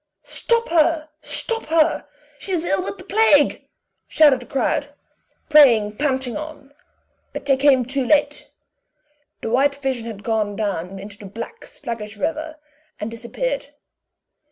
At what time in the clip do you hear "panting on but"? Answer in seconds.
5.95-7.45